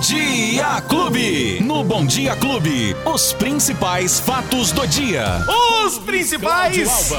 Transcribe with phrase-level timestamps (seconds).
[0.00, 1.60] Dia Clube.
[1.60, 5.44] No Bom Dia Clube, os principais fatos do dia.
[5.84, 7.12] Os principais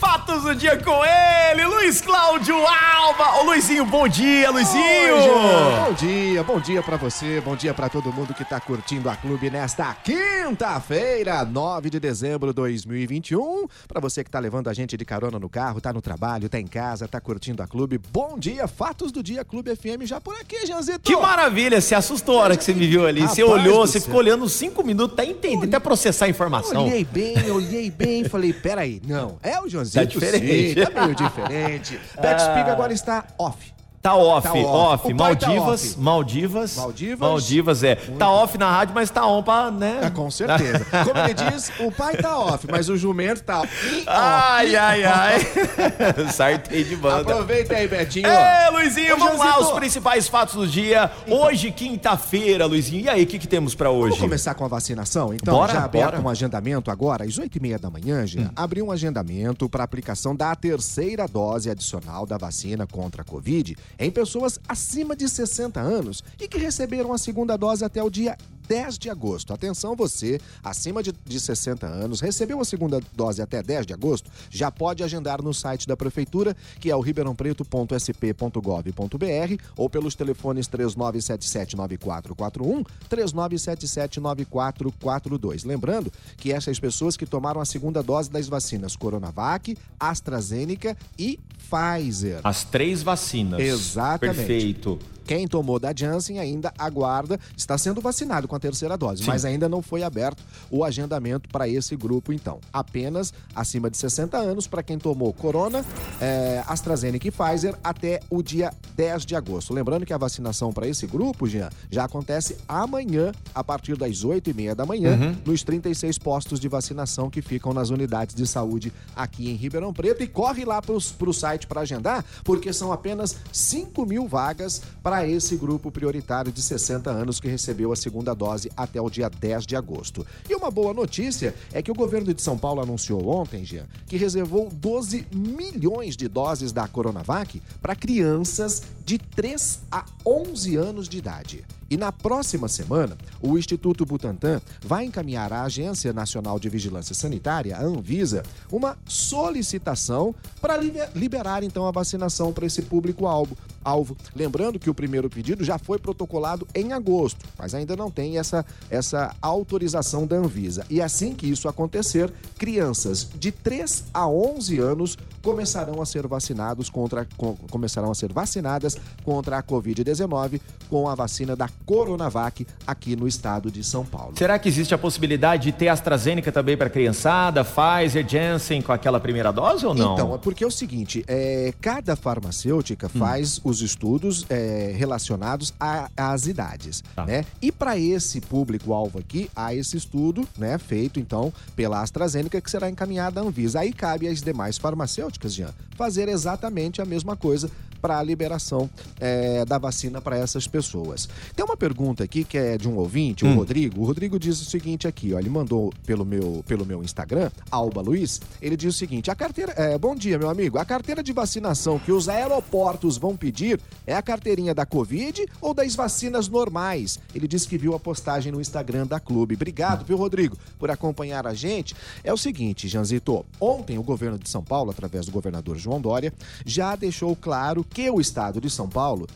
[0.00, 3.38] fatos do dia com ele, Luiz Cláudio Alba.
[3.38, 4.80] Ô Luizinho, bom dia, Luizinho.
[4.82, 9.10] Oi, bom dia, bom dia pra você, bom dia pra todo mundo que tá curtindo
[9.10, 13.66] a Clube nesta quinta-feira, 9 de dezembro de 2021.
[13.86, 16.58] Pra você que tá levando a gente de carona no carro, tá no trabalho, tá
[16.58, 18.00] em casa, tá curtindo a Clube.
[18.10, 21.00] Bom dia, fatos do dia Clube FM já por aqui, Janzito.
[21.00, 23.20] Que maravilha, você assustou a hora que você me viu ali.
[23.20, 24.06] Você olhou, você céu.
[24.06, 26.86] ficou olhando cinco minutos, até entender, até processar a informação.
[26.86, 30.74] Olhei bem, olhei bem, falei, peraí, não, é o Joãozito, Tá diferente.
[30.74, 32.00] sim, tá meio diferente.
[32.20, 33.79] Pet Speak agora está off.
[34.02, 34.64] Tá off, Tá off.
[35.04, 35.08] off.
[35.08, 36.00] Tá Maldivas, off.
[36.00, 36.76] Maldivas.
[36.76, 37.18] Maldivas.
[37.20, 37.94] Maldivas, é.
[37.96, 40.00] Tá off na rádio, mas tá on pra, né?
[40.04, 40.86] É, com certeza.
[41.04, 44.04] Como ele diz, o pai tá off, mas o jumento tá off.
[44.06, 45.40] Ai, ai, ai.
[46.32, 47.30] Sartei de banda.
[47.32, 48.26] Aproveita aí, Betinho.
[48.26, 49.64] É, Luizinho, Ô, vamos lá, Janzito.
[49.66, 51.10] os principais fatos do dia.
[51.28, 53.04] Hoje, quinta-feira, Luizinho.
[53.04, 54.12] E aí, o que, que temos pra hoje?
[54.12, 55.34] Vamos começar com a vacinação?
[55.34, 56.20] Então, Bora, já aberto bora.
[56.22, 61.26] um agendamento agora, às 8h30 da manhã, já abriu um agendamento para aplicação da terceira
[61.28, 66.58] dose adicional da vacina contra a Covid em pessoas acima de 60 anos e que
[66.58, 68.36] receberam a segunda dose até o dia
[68.70, 69.52] 10 de agosto.
[69.52, 74.30] Atenção, você, acima de, de 60 anos, recebeu a segunda dose até 10 de agosto,
[74.48, 82.86] já pode agendar no site da Prefeitura, que é o ribeirãopreto.sp.gov.br ou pelos telefones 3977-9441,
[83.10, 85.66] 3977-9442.
[85.66, 92.38] Lembrando que essas pessoas que tomaram a segunda dose das vacinas Coronavac, AstraZeneca e Pfizer.
[92.44, 93.60] As três vacinas.
[93.60, 94.36] Exatamente.
[94.36, 94.96] Perfeito.
[95.30, 99.28] Quem tomou da Janssen ainda aguarda, está sendo vacinado com a terceira dose, Sim.
[99.28, 102.58] mas ainda não foi aberto o agendamento para esse grupo, então.
[102.72, 105.84] Apenas acima de 60 anos para quem tomou Corona,
[106.20, 109.72] é, AstraZeneca e Pfizer até o dia 10 de agosto.
[109.72, 114.74] Lembrando que a vacinação para esse grupo, Jean, já acontece amanhã, a partir das 8h30
[114.74, 115.36] da manhã, Uhum.
[115.46, 120.24] nos 36 postos de vacinação que ficam nas unidades de saúde aqui em Ribeirão Preto.
[120.24, 125.19] E corre lá para o site para agendar, porque são apenas 5 mil vagas para
[125.26, 129.66] esse grupo prioritário de 60 anos que recebeu a segunda dose até o dia 10
[129.66, 130.26] de agosto.
[130.48, 134.16] E uma boa notícia é que o governo de São Paulo anunciou ontem, Jean, que
[134.16, 141.18] reservou 12 milhões de doses da Coronavac para crianças de 3 a 11 anos de
[141.18, 141.64] idade.
[141.90, 147.76] E na próxima semana, o Instituto Butantan vai encaminhar à Agência Nacional de Vigilância Sanitária,
[147.76, 150.76] a Anvisa, uma solicitação para
[151.16, 153.58] liberar então a vacinação para esse público-alvo.
[153.84, 154.16] Alvo.
[154.34, 158.64] Lembrando que o primeiro pedido já foi protocolado em agosto, mas ainda não tem essa,
[158.90, 160.84] essa autorização da Anvisa.
[160.90, 166.90] E assim que isso acontecer, crianças de 3 a 11 anos começarão a ser vacinados
[166.90, 173.16] contra com- começarão a ser vacinadas contra a COVID-19 com a vacina da Coronavac aqui
[173.16, 174.34] no estado de São Paulo.
[174.36, 179.18] Será que existe a possibilidade de ter AstraZeneca também para criançada, Pfizer, Janssen com aquela
[179.18, 180.12] primeira dose ou não?
[180.14, 183.18] Então, é porque é o seguinte, é, cada farmacêutica Hum.
[183.18, 185.72] faz os estudos é, relacionados
[186.16, 187.24] às idades, Tá.
[187.24, 187.44] né?
[187.62, 192.90] E para esse público-alvo aqui, há esse estudo, né, feito então pela AstraZeneca que será
[192.90, 193.80] encaminhado à Anvisa.
[193.80, 197.70] Aí cabe às demais farmacêuticas, Jean, fazer exatamente a mesma coisa
[198.00, 198.88] para a liberação
[199.18, 201.28] é, da vacina para essas pessoas.
[201.54, 204.00] Tem uma pergunta aqui que é de um ouvinte, o Rodrigo.
[204.00, 208.00] O Rodrigo diz o seguinte aqui, ó, ele mandou pelo meu, pelo meu Instagram, Alba
[208.00, 211.32] Luiz, ele diz o seguinte, a carteira, é, bom dia meu amigo, a carteira de
[211.32, 217.18] vacinação que os aeroportos vão pedir é a carteirinha da Covid ou das vacinas normais?
[217.34, 219.54] Ele disse que viu a postagem no Instagram da Clube.
[219.54, 221.94] Obrigado, viu, Rodrigo, por acompanhar a gente.
[222.24, 226.32] É o seguinte, Janzito, ontem o governo de São Paulo, através do governador João Dória,
[226.64, 229.26] já deixou claro que o estado de São Paulo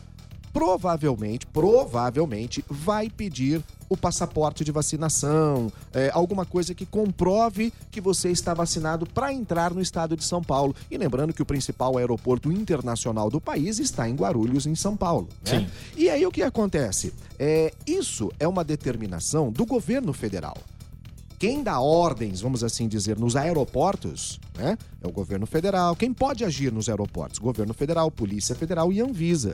[0.55, 8.29] provavelmente, provavelmente vai pedir o passaporte de vacinação, é, alguma coisa que comprove que você
[8.29, 10.73] está vacinado para entrar no estado de São Paulo.
[10.89, 15.27] E lembrando que o principal aeroporto internacional do país está em Guarulhos, em São Paulo.
[15.45, 15.59] né?
[15.59, 15.67] Sim.
[15.97, 17.13] E aí o que acontece?
[17.37, 20.57] É, isso é uma determinação do governo federal.
[21.37, 24.77] Quem dá ordens, vamos assim dizer, nos aeroportos, né?
[25.01, 25.95] É o governo federal.
[25.95, 27.39] Quem pode agir nos aeroportos?
[27.39, 29.53] Governo federal, Polícia Federal e Anvisa.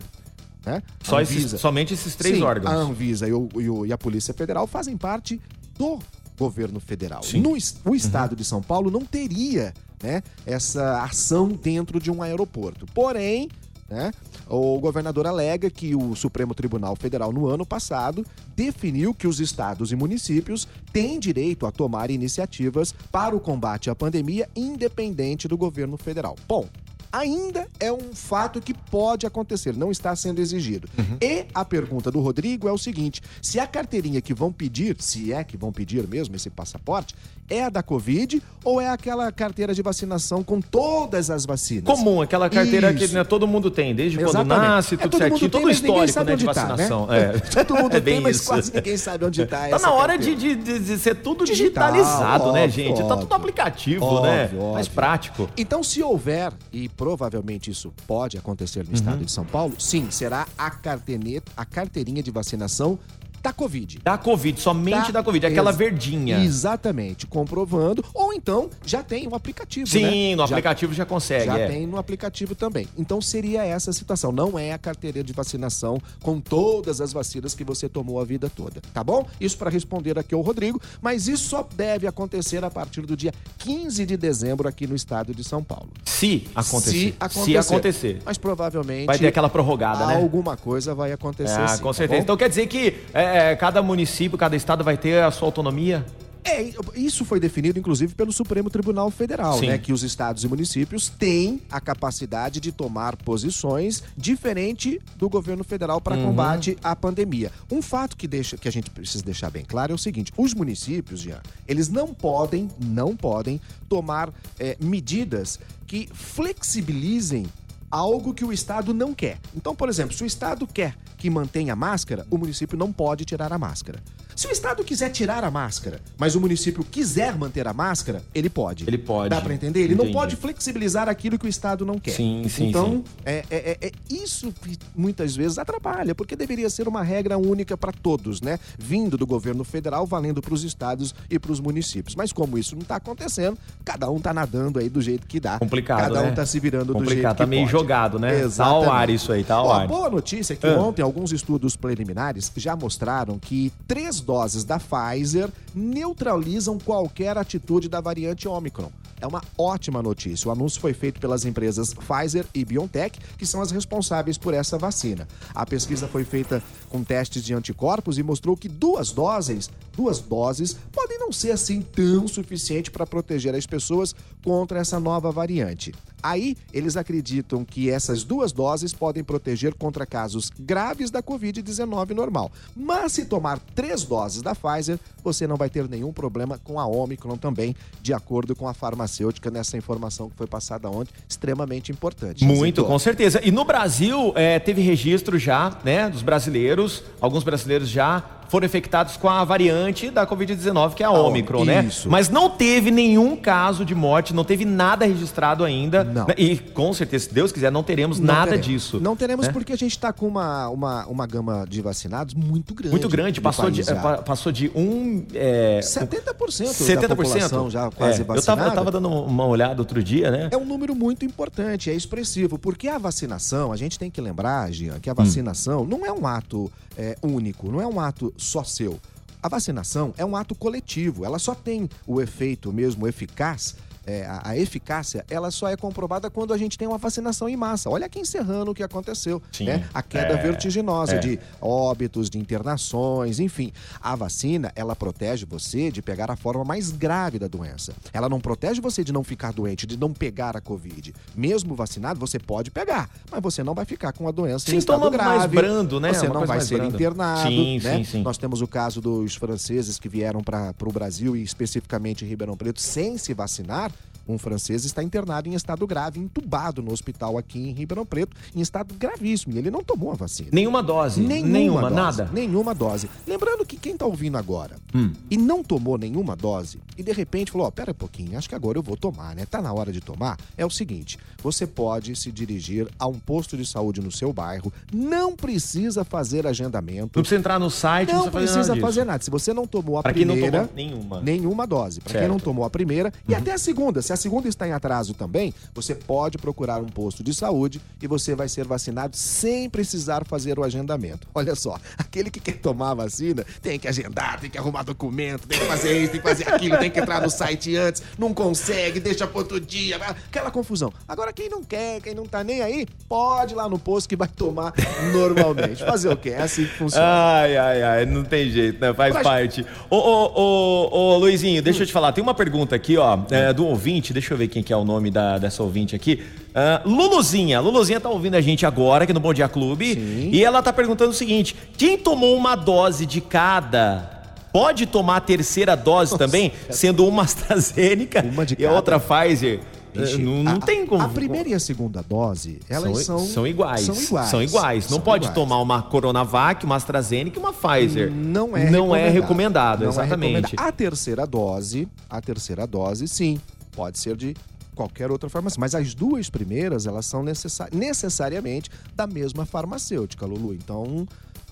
[0.65, 0.83] Né?
[1.03, 2.71] Só esses- somente esses três Sim, órgãos.
[2.71, 5.41] A Anvisa e, o- e o- e a Polícia Federal fazem parte
[5.75, 5.97] do
[6.37, 7.23] governo federal.
[7.23, 7.41] Sim.
[7.41, 7.53] No,
[7.85, 9.73] o estado de São Paulo não teria
[10.03, 12.87] né, essa ação dentro de um aeroporto.
[12.93, 13.49] Porém,
[13.91, 14.11] né,
[14.49, 19.91] o governador alega que o Supremo Tribunal Federal, no ano passado, definiu que os estados
[19.91, 25.97] e municípios têm direito a tomar iniciativas para o combate à pandemia, independente do governo
[25.97, 26.35] federal.
[26.47, 26.67] Bom,
[27.11, 30.87] ainda é um fato que pode acontecer, não está sendo exigido.
[30.97, 31.17] Uhum.
[31.21, 35.33] E a pergunta do Rodrigo é o seguinte: se a carteirinha que vão pedir, se
[35.33, 37.15] é que vão pedir mesmo esse passaporte,
[37.51, 41.83] é a da Covid ou é aquela carteira de vacinação com todas as vacinas?
[41.83, 43.07] Comum, aquela carteira Isso.
[43.07, 44.47] que né, todo mundo tem, desde Exatamente.
[44.47, 47.07] quando nasce, tudo é, certinho, todo o histórico né, de vacinação.
[47.07, 47.31] Tá, né?
[47.35, 47.63] é.
[47.63, 49.67] Todo mundo é tem, mas quase ninguém sabe onde está.
[49.67, 52.91] Tá na hora de, de, de, ser tudo Digital, digitalizado, óbvio, né, gente?
[52.91, 54.43] Óbvio, tá tudo aplicativo, óbvio, né?
[54.45, 54.73] Óbvio.
[54.73, 55.49] Mais prático.
[55.57, 58.93] Então, se houver, e provavelmente isso pode acontecer no uhum.
[58.93, 62.99] estado de São Paulo, sim, será a, carteneta, a carteirinha de vacinação
[63.41, 63.99] da Covid.
[64.03, 66.43] Da Covid, somente da, da Covid, aquela verdinha.
[66.43, 68.03] Exatamente, comprovando.
[68.13, 69.87] Ou então já tem um aplicativo.
[69.87, 70.35] Sim, né?
[70.35, 71.45] no já, aplicativo já consegue.
[71.45, 71.67] Já é.
[71.67, 72.87] tem no aplicativo também.
[72.97, 74.31] Então seria essa a situação.
[74.31, 78.49] Não é a carteira de vacinação com todas as vacinas que você tomou a vida
[78.49, 78.81] toda.
[78.93, 79.25] Tá bom?
[79.39, 80.79] Isso para responder aqui ao Rodrigo.
[81.01, 85.33] Mas isso só deve acontecer a partir do dia 15 de dezembro aqui no estado
[85.33, 85.89] de São Paulo.
[86.05, 86.91] Se acontecer.
[86.91, 87.45] Se acontecer.
[87.45, 88.21] Se acontecer.
[88.23, 89.07] Mas provavelmente.
[89.07, 90.15] Vai ter aquela prorrogada, né?
[90.17, 91.59] Alguma coisa vai acontecer.
[91.59, 92.19] É, sim, com tá certeza.
[92.19, 92.97] Tá então quer dizer que.
[93.13, 96.05] É, é, cada município, cada estado vai ter a sua autonomia?
[96.43, 99.67] É, isso foi definido inclusive pelo Supremo Tribunal Federal, Sim.
[99.67, 99.77] né?
[99.77, 106.01] Que os estados e municípios têm a capacidade de tomar posições diferente do governo federal
[106.01, 106.27] para uhum.
[106.27, 107.51] combate à pandemia.
[107.71, 110.53] Um fato que, deixa, que a gente precisa deixar bem claro é o seguinte: os
[110.53, 117.45] municípios, Jean, eles não podem, não podem tomar é, medidas que flexibilizem
[117.91, 119.37] algo que o Estado não quer.
[119.55, 123.25] Então, por exemplo, se o Estado quer que mantenha a máscara, o município não pode
[123.25, 123.99] tirar a máscara.
[124.35, 128.49] Se o Estado quiser tirar a máscara, mas o município quiser manter a máscara, ele
[128.49, 128.85] pode.
[128.87, 129.29] Ele pode.
[129.29, 129.81] Dá para entender?
[129.81, 130.11] Ele Entendi.
[130.11, 132.11] não pode flexibilizar aquilo que o Estado não quer.
[132.11, 132.69] Sim, sim.
[132.69, 133.03] Então, sim.
[133.25, 137.77] É, é, é, é isso que muitas vezes atrapalha, porque deveria ser uma regra única
[137.77, 138.57] para todos, né?
[138.79, 142.15] Vindo do governo federal, valendo para os estados e para os municípios.
[142.15, 145.59] Mas como isso não está acontecendo, cada um está nadando aí do jeito que dá.
[145.59, 146.13] Complicado.
[146.13, 147.05] Cada um está se virando Complicado.
[147.05, 147.71] do jeito tá que meio pode.
[147.81, 148.41] Jogado, né?
[148.41, 148.85] Exatamente.
[148.85, 149.87] Tá ao ar isso aí, tá ao ar.
[149.87, 150.79] boa notícia é que ah.
[150.79, 158.01] ontem alguns estudos preliminares já mostraram que três doses da Pfizer neutralizam qualquer atitude da
[158.01, 158.91] variante Omicron.
[159.21, 160.49] É uma ótima notícia.
[160.49, 164.79] O anúncio foi feito pelas empresas Pfizer e BioNTech, que são as responsáveis por essa
[164.79, 165.27] vacina.
[165.53, 170.75] A pesquisa foi feita com testes de anticorpos e mostrou que duas doses, duas doses
[170.91, 175.93] podem não ser assim tão suficiente para proteger as pessoas contra essa nova variante.
[176.21, 182.51] Aí, eles acreditam que essas duas doses podem proteger contra casos graves da Covid-19 normal.
[182.75, 186.85] Mas se tomar três doses da Pfizer, você não vai ter nenhum problema com a
[186.85, 192.43] Omicron também, de acordo com a farmacêutica nessa informação que foi passada ontem, extremamente importante.
[192.43, 193.39] Muito, com certeza.
[193.43, 199.15] E no Brasil, é, teve registro já, né, dos brasileiros, alguns brasileiros já foram infectados
[199.15, 201.89] com a variante da Covid-19, que é a ah, Omicron, né?
[202.05, 206.03] Mas não teve nenhum caso de morte, não teve nada registrado ainda.
[206.03, 206.27] Não.
[206.37, 208.67] E com certeza, se Deus quiser, não teremos não nada teremos.
[208.67, 208.99] disso.
[208.99, 209.53] Não teremos né?
[209.53, 212.91] porque a gente está com uma, uma, uma gama de vacinados muito grande.
[212.91, 213.83] Muito grande, passou de,
[214.25, 215.25] passou de um.
[215.33, 218.39] É, 70%, 70% da população já quase é, vacinada.
[218.41, 220.49] Eu tava, eu tava dando uma olhada outro dia, né?
[220.51, 224.69] É um número muito importante, é expressivo, porque a vacinação, a gente tem que lembrar,
[224.73, 225.85] Gian, que a vacinação hum.
[225.85, 228.99] não é um ato é, único, não é um ato só seu.
[229.41, 234.41] A vacinação é um ato coletivo, ela só tem o efeito mesmo eficaz é, a,
[234.49, 237.89] a, eficácia, ela só é comprovada quando a gente tem uma vacinação em massa.
[237.89, 239.87] Olha aqui encerrando o que aconteceu, Sim, né?
[239.93, 241.19] A queda é, vertiginosa é.
[241.19, 243.71] de óbitos, de internações, enfim.
[244.01, 247.93] A vacina, ela protege você de pegar a forma mais grave da doença.
[248.11, 251.13] Ela não protege você de não ficar doente, de não pegar a Covid.
[251.35, 254.79] Mesmo vacinado, você pode pegar, mas você não vai ficar com a doença Sintoma em
[254.79, 255.37] estado grave.
[255.37, 256.13] mais brando, né?
[256.13, 256.95] Você não vai ser brando.
[256.95, 257.97] internado, sim, né?
[257.97, 258.21] Sim, sim.
[258.21, 262.57] Nós temos o caso dos franceses que vieram para o Brasil e especificamente em Ribeirão
[262.57, 263.91] Preto sem se vacinar
[264.27, 268.61] um francês está internado em estado grave, entubado no hospital aqui em Ribeirão Preto, em
[268.61, 269.55] estado gravíssimo.
[269.55, 270.49] E ele não tomou a vacina.
[270.51, 271.21] Nenhuma dose?
[271.21, 272.29] Nenhuma, nenhuma dose, nada?
[272.33, 273.09] Nenhuma dose.
[273.27, 275.11] Lembrando que quem está ouvindo agora hum.
[275.29, 278.49] e não tomou nenhuma dose, e de repente falou: Ó, oh, pera um pouquinho, acho
[278.49, 279.45] que agora eu vou tomar, né?
[279.45, 280.37] Tá na hora de tomar.
[280.57, 284.71] É o seguinte: você pode se dirigir a um posto de saúde no seu bairro,
[284.93, 287.17] não precisa fazer agendamento.
[287.17, 289.23] Não precisa entrar no site, não, não precisa fazer, fazer nada.
[289.23, 290.41] Se você não tomou a pra primeira.
[290.41, 291.21] Quem não tomou nenhuma.
[291.21, 292.01] Nenhuma dose.
[292.01, 293.31] Para quem não tomou a primeira, uhum.
[293.31, 294.01] e até a segunda.
[294.11, 298.07] Se a segunda está em atraso também, você pode procurar um posto de saúde e
[298.07, 301.29] você vai ser vacinado sem precisar fazer o agendamento.
[301.33, 305.47] Olha só, aquele que quer tomar a vacina tem que agendar, tem que arrumar documento,
[305.47, 308.33] tem que fazer isso, tem que fazer aquilo, tem que entrar no site antes, não
[308.33, 310.91] consegue, deixa para outro dia, aquela confusão.
[311.07, 314.17] Agora, quem não quer, quem não tá nem aí, pode ir lá no posto que
[314.17, 314.73] vai tomar
[315.13, 315.85] normalmente.
[315.85, 316.31] Fazer o quê?
[316.31, 317.05] É assim que funciona.
[317.05, 318.93] Ai, ai, ai, não tem jeito, né?
[318.93, 319.65] Faz parte.
[319.89, 323.53] Ô, ô, ô, ô, Luizinho, deixa eu te falar, tem uma pergunta aqui, ó, é,
[323.53, 326.23] do ouvinte seguinte, deixa eu ver quem que é o nome da, dessa ouvinte aqui.
[326.49, 327.59] Uh, Luluzinha.
[327.59, 329.93] Luluzinha tá ouvindo a gente agora aqui no Bom Dia Clube.
[329.93, 330.29] Sim.
[330.33, 335.21] E ela tá perguntando o seguinte: quem tomou uma dose de cada pode tomar a
[335.21, 339.59] terceira dose Nossa, também, sendo uma AstraZeneca uma e a outra Pfizer?
[339.93, 341.03] É, não, não a, tem como.
[341.03, 343.81] A primeira e a segunda dose, elas são, são, são iguais.
[343.81, 344.29] São iguais.
[344.29, 344.83] São iguais.
[344.85, 345.35] Não são pode iguais.
[345.35, 348.09] tomar uma Coronavac, uma AstraZeneca e uma Pfizer.
[348.09, 348.95] Não é não recomendado.
[348.95, 350.31] É recomendado, não exatamente.
[350.31, 350.67] É recomendado.
[350.67, 353.37] A terceira dose, a terceira dose, sim,
[353.71, 354.35] pode ser de
[354.75, 355.59] qualquer outra farmácia.
[355.59, 357.23] Mas as duas primeiras, elas são
[357.71, 360.53] necessariamente da mesma farmacêutica, Lulu.
[360.53, 361.07] Então,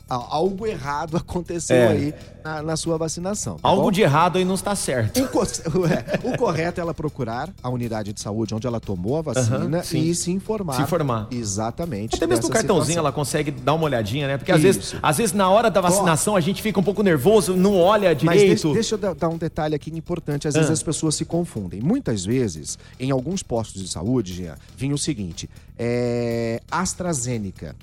[0.10, 1.88] algo errado aconteceu é.
[1.88, 2.14] aí
[2.44, 3.58] na, na, sua vacinação.
[3.58, 3.92] Tá algo bom?
[3.92, 5.22] de errado aí não está certo.
[5.22, 5.42] O, co
[6.24, 10.16] o, correto é ela procurar a unidade de saúde onde ela tomou a vacina e
[10.16, 10.74] se informar.
[10.74, 11.28] Se informar.
[11.32, 12.16] Exatamente.
[12.16, 13.00] Até mesmo no cartãozinho situação.
[13.00, 14.38] ela consegue dar uma olhadinha, né?
[14.38, 17.56] Porque às vezes, às vezes na hora da vacinação a gente fica um pouco nervoso,
[17.56, 18.26] não olha direito.
[18.26, 20.48] Mas deixa, deixa eu dar um detalhe aqui importante.
[20.48, 20.74] Às vezes ah.
[20.74, 21.82] as pessoas se confundem.
[21.82, 27.76] Muitas vezes, em alguns postos de saúde, Jean, vinha o seguinte: é, AstraZeneca.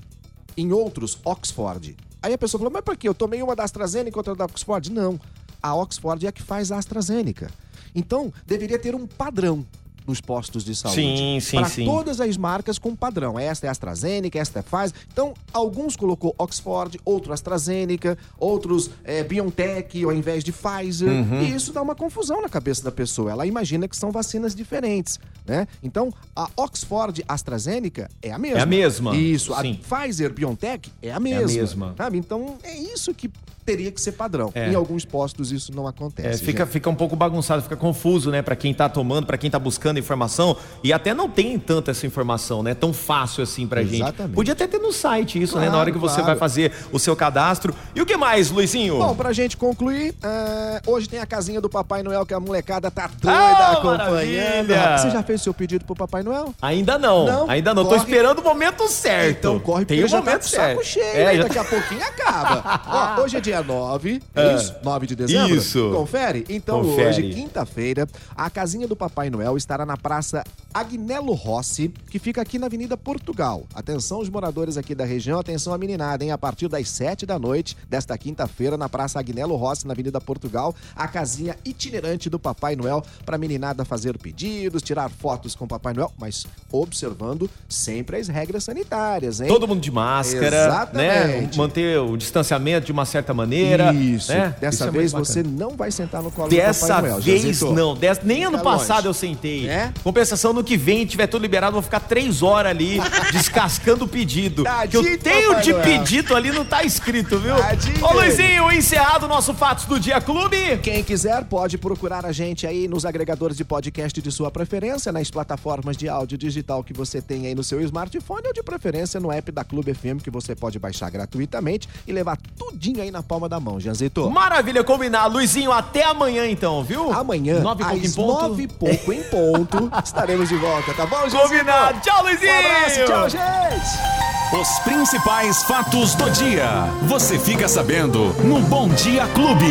[0.55, 1.95] Em outros, Oxford.
[2.21, 3.07] Aí a pessoa falou, mas por quê?
[3.07, 4.91] Eu tomei uma da AstraZeneca e outra da Oxford?
[4.91, 5.19] Não.
[5.61, 7.49] A Oxford é a que faz a AstraZeneca.
[7.93, 9.65] Então, deveria ter um padrão
[10.07, 11.01] nos postos de saúde.
[11.01, 11.85] Sim, sim, Para sim.
[11.85, 13.37] todas as marcas com padrão.
[13.37, 14.93] Esta é AstraZeneca, esta é Pfizer.
[15.11, 21.09] Então, alguns colocou Oxford, outro AstraZeneca, outros é, BioNTech ao invés de Pfizer.
[21.09, 21.41] Uhum.
[21.41, 23.31] E isso dá uma confusão na cabeça da pessoa.
[23.31, 25.67] Ela imagina que são vacinas diferentes, né?
[25.83, 28.59] Então, a Oxford AstraZeneca é a mesma.
[28.59, 29.15] É a mesma.
[29.15, 29.53] Isso.
[29.61, 29.79] Sim.
[29.83, 31.41] A Pfizer BioNTech é a mesma.
[31.41, 31.95] É a mesma.
[31.97, 32.17] Sabe?
[32.17, 33.29] Então, é isso que
[33.67, 34.49] teria que ser padrão.
[34.55, 34.69] É.
[34.69, 36.41] Em alguns postos isso não acontece.
[36.41, 39.51] É, fica, fica um pouco bagunçado, fica confuso, né, para quem tá tomando, para quem
[39.51, 43.81] tá buscando informação e até não tem tanta essa informação, né, tão fácil assim pra
[43.81, 44.17] Exatamente.
[44.21, 44.33] gente.
[44.33, 46.27] Podia até ter no site isso, claro, né, na hora que você claro.
[46.27, 47.75] vai fazer o seu cadastro.
[47.93, 48.99] E o que mais, Luizinho?
[48.99, 52.89] Bom, pra gente concluir, uh, hoje tem a casinha do Papai Noel que a molecada
[52.89, 54.69] tá doida ah, acompanhando.
[54.69, 54.97] Maravilha.
[54.97, 56.53] Você já fez seu pedido pro Papai Noel?
[56.61, 57.83] Ainda não, não ainda não.
[57.83, 57.97] Corre.
[57.97, 59.39] Tô esperando o momento certo.
[59.39, 60.85] Então corre tem o momento tá certo.
[60.85, 61.43] cheio, é, já...
[61.43, 62.81] daqui a pouquinho acaba.
[63.17, 64.75] Ó, hoje é dia 9, é isso?
[64.83, 65.55] 9 de dezembro?
[65.55, 65.91] Isso.
[65.93, 66.45] Confere?
[66.49, 67.09] Então Confere.
[67.09, 72.59] hoje, quinta-feira, a casinha do Papai Noel estará na Praça Agnello Rossi, que fica aqui
[72.59, 73.63] na Avenida Portugal.
[73.73, 76.31] Atenção os moradores aqui da região, atenção a meninada, hein?
[76.31, 80.75] A partir das 7 da noite desta quinta-feira, na Praça Agnello Rossi, na Avenida Portugal,
[80.95, 85.93] a casinha itinerante do Papai Noel para meninada fazer pedidos, tirar fotos com o Papai
[85.93, 89.47] Noel, mas observando sempre as regras sanitárias, hein?
[89.47, 90.65] Todo mundo de máscara, né?
[90.67, 91.57] Exatamente.
[91.57, 91.63] né?
[91.63, 93.46] Manter o distanciamento de uma certa maneira.
[93.93, 94.31] Isso.
[94.31, 94.55] Né?
[94.59, 97.21] Dessa Isso é vez é você não vai sentar no colo Dessa do Papai Noel.
[97.21, 97.95] vez não.
[97.95, 99.07] Dessa, nem ano passado longe.
[99.07, 99.67] eu sentei.
[99.69, 99.91] É?
[100.03, 102.99] Compensação no que vem, tiver tudo liberado, vou ficar três horas ali
[103.31, 104.63] descascando o pedido.
[104.63, 105.83] Tadinho, que eu tenho Papai de Noel.
[105.83, 107.55] pedido ali não tá escrito, viu?
[107.55, 108.05] Tadinho.
[108.05, 110.77] Ô Luizinho, encerrado o nosso Fatos do Dia Clube.
[110.83, 115.29] Quem quiser pode procurar a gente aí nos agregadores de podcast de sua preferência, nas
[115.29, 119.31] plataformas de áudio digital que você tem aí no seu smartphone ou de preferência no
[119.31, 122.37] app da Clube FM que você pode baixar gratuitamente e levar
[122.77, 124.29] tudinho aí na palma da mão, Janzito.
[124.29, 125.25] Maravilha, combinar.
[125.25, 127.11] Luizinho, até amanhã então, viu?
[127.11, 128.41] Amanhã, nove pouco em ponto.
[128.43, 131.41] nove e pouco em ponto, estaremos de volta, tá bom, gente?
[131.41, 131.99] Combinado.
[132.01, 132.53] Tchau, Luizinho.
[132.53, 134.61] Um abraço, tchau, gente.
[134.61, 136.69] Os principais fatos do dia.
[137.07, 139.65] Você fica sabendo no Bom Dia Clube.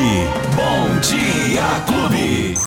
[0.55, 2.57] Bom Dia Clube.